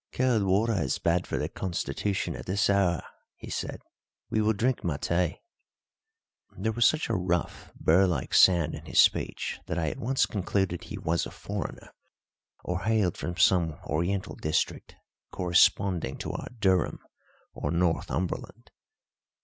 [0.11, 3.03] "Cold water is bad for the constitution at this hour,"
[3.35, 3.83] he said.
[4.31, 5.37] "We will drink maté."
[6.57, 10.25] There was such a rough, burr like sound in his speech that I at once
[10.25, 11.93] concluded he was a foreigner,
[12.63, 14.95] or hailed from some Oriental district
[15.29, 16.97] corresponding to our Durham
[17.53, 18.71] or Northumberland.